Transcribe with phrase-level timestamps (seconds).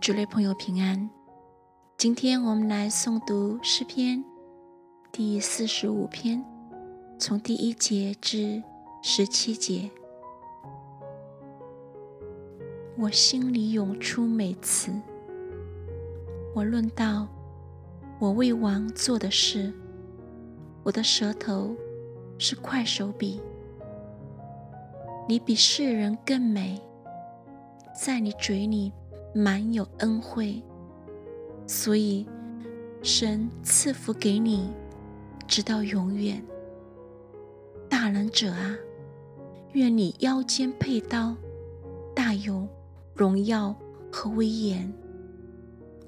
[0.00, 1.10] 主类朋友平安。
[1.98, 4.24] 今天我们来诵读诗篇
[5.12, 6.42] 第四十五篇，
[7.18, 8.62] 从第一节至
[9.02, 9.90] 十七节。
[12.96, 14.90] 我心里涌出美词，
[16.54, 17.28] 我论到
[18.18, 19.70] 我为王做的事，
[20.82, 21.76] 我的舌头
[22.38, 23.42] 是快手笔。
[25.28, 26.80] 你比世人更美，
[27.94, 28.90] 在你嘴里
[29.34, 30.62] 满有恩惠，
[31.66, 32.26] 所以
[33.02, 34.70] 神赐福给你，
[35.46, 36.42] 直到永远。
[37.88, 38.76] 大能者啊，
[39.72, 41.36] 愿你腰间佩刀，
[42.14, 42.66] 大有
[43.14, 43.74] 荣耀
[44.10, 44.92] 和威严，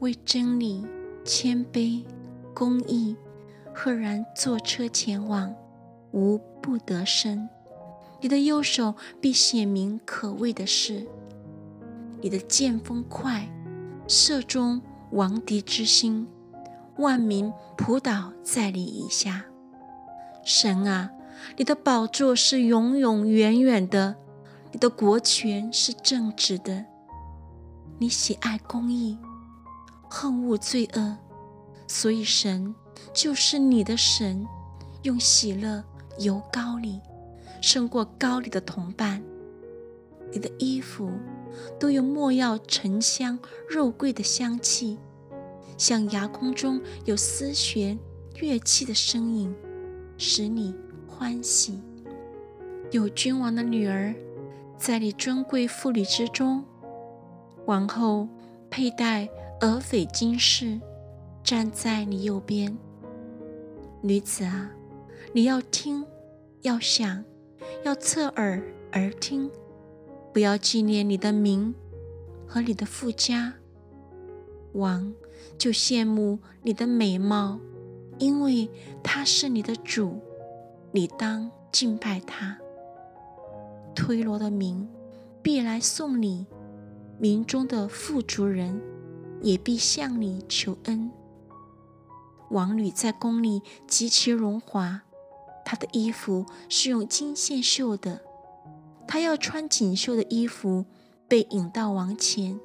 [0.00, 0.86] 为真理、
[1.24, 2.04] 谦卑、
[2.54, 3.16] 公义，
[3.74, 5.54] 赫然坐车前往，
[6.12, 7.48] 无不得生。
[8.20, 11.06] 你的右手必显明可畏的事，
[12.20, 13.48] 你的剑锋快，
[14.08, 14.80] 射中
[15.10, 16.26] 王敌之心，
[16.98, 19.44] 万民扑倒在你以下。
[20.44, 21.10] 神啊，
[21.56, 24.16] 你的宝座是永永远远的，
[24.72, 26.84] 你的国权是正直的，
[27.98, 29.18] 你喜爱公义，
[30.08, 31.16] 恨恶罪恶，
[31.86, 32.74] 所以神
[33.12, 34.46] 就是你的神，
[35.02, 35.84] 用喜乐
[36.18, 37.00] 油膏你。
[37.60, 39.22] 胜过高里的同伴，
[40.30, 41.10] 你的衣服
[41.78, 44.98] 都有没药、沉香、肉桂的香气，
[45.76, 47.98] 像牙空中有丝弦
[48.40, 49.54] 乐器的声音，
[50.16, 50.74] 使你
[51.06, 51.80] 欢喜。
[52.90, 54.14] 有君王的女儿，
[54.78, 56.64] 在你尊贵妇女之中，
[57.64, 58.28] 王后
[58.70, 59.28] 佩戴
[59.60, 60.80] 鹅翡金饰，
[61.42, 62.76] 站在你右边。
[64.02, 64.70] 女子啊，
[65.32, 66.04] 你要听，
[66.62, 67.24] 要想。
[67.84, 69.50] 要侧耳而听，
[70.36, 71.74] 不要纪念你的名
[72.46, 73.54] 和你的富家。
[74.74, 75.14] 王
[75.56, 77.58] 就羡慕你的美貌，
[78.18, 78.68] 因为
[79.02, 80.20] 他是你的主，
[80.92, 82.58] 你当敬拜他。
[83.94, 84.86] 推罗的民
[85.40, 86.46] 必来送你，
[87.18, 88.78] 民中的富足人
[89.40, 91.10] 也必向你求恩。
[92.50, 95.00] 王女在宫里极其荣华。
[95.64, 98.20] 她的衣服是用金线绣的，
[99.06, 100.84] 他要穿锦绣的衣服，
[101.28, 102.58] 被引到王前，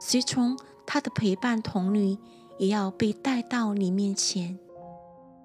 [0.00, 2.18] 随从他的陪伴童女
[2.58, 4.58] 也要被带到你面前。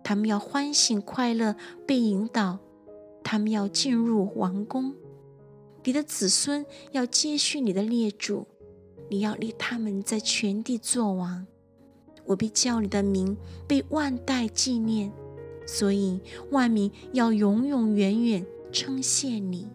[0.04, 1.56] 他们要欢喜快乐，
[1.86, 2.60] 被引导，
[3.24, 4.94] 他们要进入王宫。
[5.84, 8.48] 你的子孙要接续你的列祖，
[9.10, 11.46] 你要立他们在全地作王。
[12.26, 13.38] 我必叫你的名
[13.68, 15.12] 被万代纪念。
[15.66, 16.22] 所以，
[16.52, 19.68] 万民要永永远远称谢你。